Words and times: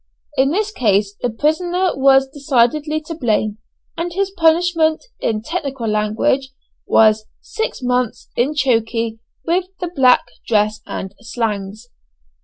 In 0.35 0.49
this 0.49 0.71
case 0.71 1.13
the 1.21 1.29
prisoner 1.29 1.91
was 1.93 2.27
decidedly 2.27 3.01
to 3.01 3.13
blame, 3.13 3.59
and 3.95 4.11
his 4.11 4.31
punishment, 4.31 5.05
in 5.19 5.43
technical 5.43 5.85
language, 5.87 6.49
was 6.87 7.27
"six 7.39 7.83
months 7.83 8.27
in 8.35 8.55
chokey 8.55 9.19
with 9.45 9.65
the 9.79 9.91
black 9.95 10.25
dress 10.47 10.81
and 10.87 11.13
slangs." 11.19 11.87